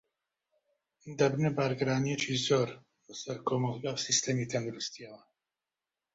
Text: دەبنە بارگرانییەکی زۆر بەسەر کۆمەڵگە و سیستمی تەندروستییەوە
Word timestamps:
دەبنە 1.19 1.49
بارگرانییەکی 1.57 2.41
زۆر 2.47 2.69
بەسەر 3.05 3.37
کۆمەڵگە 3.47 3.91
و 3.93 4.03
سیستمی 4.07 4.49
تەندروستییەوە 4.51 5.21